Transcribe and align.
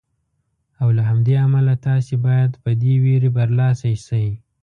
او 0.81 0.87
له 0.97 1.03
همدې 1.09 1.35
امله 1.47 1.73
تاسې 1.87 2.13
باید 2.25 2.51
په 2.63 2.69
دې 2.81 2.93
وېرې 3.03 3.29
برلاسي 3.37 3.93
شئ. 4.05 4.27